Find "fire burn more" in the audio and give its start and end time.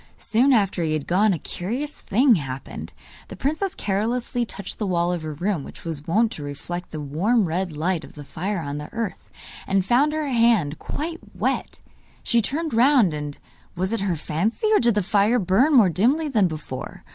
15.03-15.87